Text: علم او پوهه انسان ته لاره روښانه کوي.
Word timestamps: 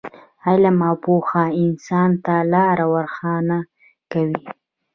علم 0.45 0.77
او 0.89 0.95
پوهه 1.03 1.43
انسان 1.63 2.09
ته 2.23 2.35
لاره 2.51 2.75
روښانه 2.93 3.59
کوي. 4.11 4.41